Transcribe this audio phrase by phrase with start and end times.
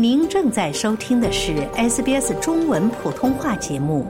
[0.00, 4.06] 您正在收听的是 SBS 中文普通话节目。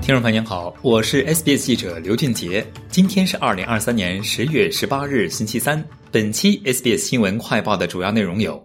[0.00, 2.66] 听众朋友您好，我是 SBS 记者刘俊杰。
[2.88, 5.84] 今天是二零二三年十月十八日，星期三。
[6.10, 8.60] 本期 SBS 新闻快报的主要内容有：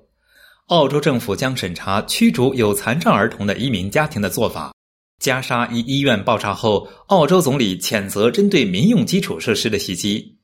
[0.69, 4.71] 澳洲政府将审查驱逐有残障儿童的移民家庭的做法。
[5.19, 10.37] 加沙一医院爆炸后，澳洲总理谴责针对民用基础设施的袭击。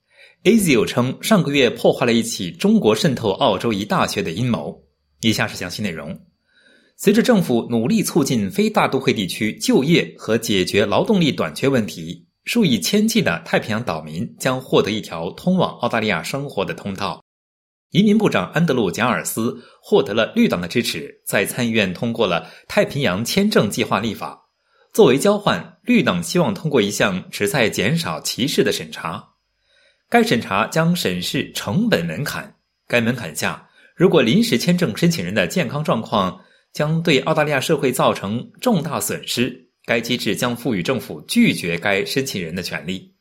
[0.44, 4.78] ASIO 称上个月破坏了一起中国渗透澳洲一大学的阴谋。
[5.22, 6.20] 以下是详细内容。
[6.98, 17.24] 随着政府努力促进非大都会地区就业和解决劳动力短缺问题，数以千计的太平洋岛民将获得一条通往澳大利亚生活的通道。
[17.92, 24.43] 移民部长安德鲁·贾尔斯获得了绿党的支持，在参议院通过了太平洋签证计划立法。
[24.94, 29.28] 作为交换，绿党希望通过一项旨在减少歧视的审查。
[30.08, 32.58] 该审查将审视成本门槛。
[32.88, 36.40] 该门槛下，如果临时签证申请人的健康状况
[36.74, 43.16] 将对澳大利亚社会造成重大损失，该机制将赋予政府拒绝该申请人的权利。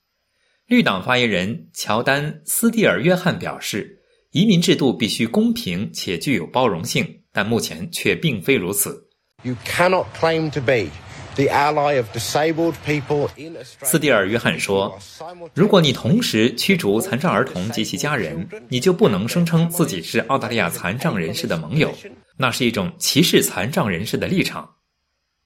[0.67, 3.99] 绿党发言人乔丹·斯蒂尔约翰表示，
[4.33, 9.09] 移民制度必须公平且具有包容性，但目前却并非如此。
[9.43, 10.91] You cannot claim to be.
[13.83, 14.99] 斯蒂尔约翰说
[15.55, 21.91] ：“如果你同时驱逐残障儿童及其家人，你就不能声称自己是澳大利亚残障人士的盟友，
[22.37, 24.69] 那是一种歧视残障人士的立场。”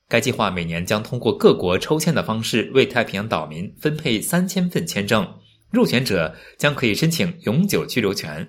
[0.09, 5.27] 该计划每年将通过各国抽签的方式为太平洋岛民分配三千份签证，
[5.71, 8.49] 入选者将可以申请永久居留权。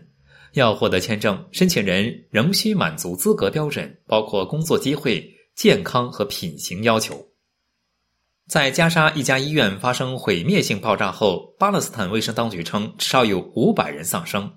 [0.54, 5.37] 要获得签证，申请人仍需满足资格标准，包括工作机会。
[5.58, 7.20] 健康和品行要求。
[8.48, 14.50] 在加沙一家医院发生毁灭性爆炸后，巴勒斯坦卫生当局称至少有五百人丧生。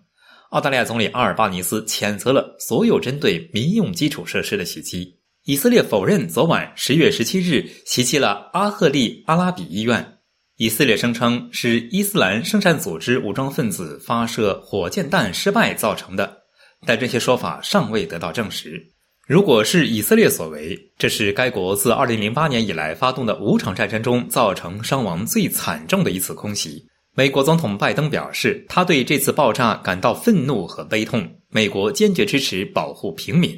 [0.50, 5.18] 澳大利亚总理阿尔巴尼斯谴责了所有针对民用基础设施的袭击。
[5.44, 10.18] 以色列否认昨晚十月十七日袭击了阿赫利阿拉比医院。
[10.56, 16.42] 以色列声称是伊斯兰圣战组织武装分子发射火箭弹失败造成的，
[16.84, 18.86] 但这些说法尚未得到证实。
[19.30, 26.84] 如果是以色列所为，这是该国自2008年以来发动的五场战争中造成伤亡最惨重的一次空袭。
[27.14, 31.24] 美国总统拜登表示，他对这次爆炸感到愤怒和悲痛。
[31.48, 33.56] 美国坚决支持保护平民。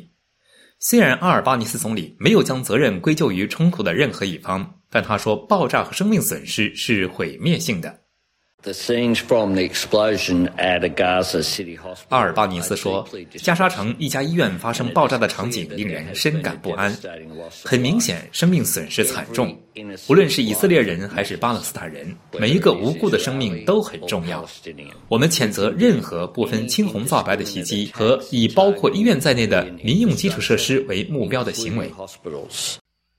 [0.79, 8.02] 虽然阿尔巴尼斯总理没有将责任归咎于冲突的任何一方，但他说，爆炸和生命损失是毁灭性的。
[12.09, 13.09] 阿尔巴尼斯说
[13.43, 16.97] ：“加沙城一家医院发生爆炸的场景令人深感不安。
[17.65, 19.59] 很明显，生命损失惨重。
[20.09, 24.49] 无论是以色列人还是巴勒斯坦人，每一个无辜的生命都很重要。
[25.09, 31.91] 我们谴责任何不分青红皂白的袭击和以包括医院在内的民用基础设施为目标的行为。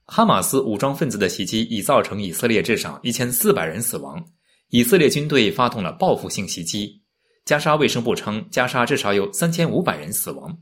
[0.06, 4.24] 哈马斯武装分子的袭击已造成以色列至少一千四百人死亡。”
[4.74, 7.00] 以色列军队发动了报复性袭击。
[7.44, 10.52] 加沙卫生部称，加沙至少有三千五百人死亡。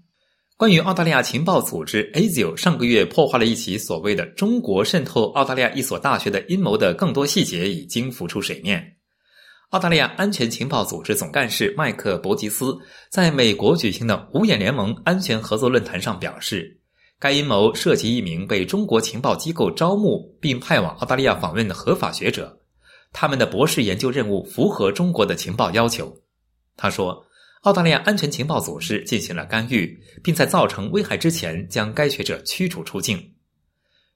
[0.58, 8.86] 关于澳大利亚情报组织 ASIO 上个月破坏了一起所谓的中国渗透澳大利亚一所大学的阴谋的更多细节已经浮出水面。
[9.70, 12.76] 澳大利亚安全情报组织总干事麦克伯吉斯
[13.08, 16.78] 在美国举行的五眼联盟安全合作论坛上表示，
[17.18, 22.58] 该阴谋涉及一名被中国情报机构招募并派往澳大利亚访问的合法学者。
[23.12, 26.16] 他们的博士研究任务符合中国的情报要求，
[26.76, 27.24] 他说，
[27.62, 33.34] 澳大利亚安全情报组织进行了干预，并在造成危害之前将该学者驱逐出境。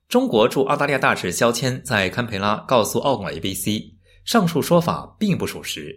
[0.08, 3.68] 中国驻澳大利亚大使肖谦在堪培拉告诉澳广 ABC，
[4.24, 5.94] 上述说法并不属实。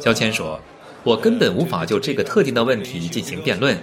[0.00, 0.60] 肖谦说
[1.04, 3.78] ：“我根本无法就这个特定的问题进行辩论，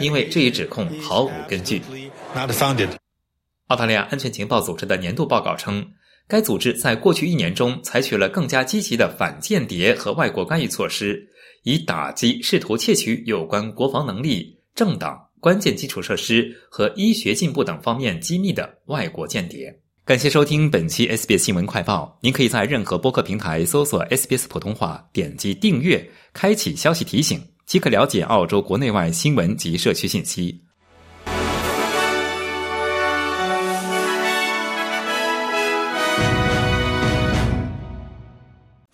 [0.00, 1.82] 因为这一指控毫无根据。”
[3.68, 5.86] 澳大利亚安全情报组织的年度报告称，
[6.28, 11.26] 该组织在过去一年中采取了更加积极的反间谍和外国干预措施，
[11.62, 19.74] 以打击试图窃取有关国防能力、政党、关键基础设施和医学进步等方面机密的外国间谍。
[20.04, 22.18] 感谢收听本期 SBS 新闻快报。
[22.20, 30.63] 您可以在任何播客平台搜索 SBS 普通话，点击订阅，开启消息提醒，即可了解澳洲国内外新闻及社区信息。